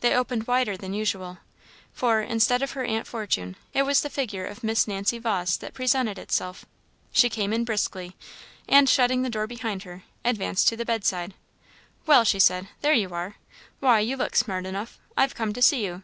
[0.00, 1.38] They opened wider than usual,
[1.92, 5.72] for, instead of her Aunt Fortune, it was the figure of Miss Nancy Vawse that
[5.72, 6.64] presented itself.
[7.12, 8.16] She came in briskly,
[8.68, 11.32] and, shutting the door behind her, advanced to the bedside.
[12.06, 13.36] "Well," said she, "there you are!
[13.78, 14.98] Why, you look smart enough.
[15.16, 16.02] I've come to see you."